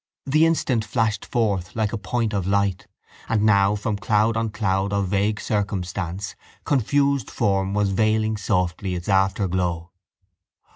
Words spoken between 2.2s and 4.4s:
of light and now from cloud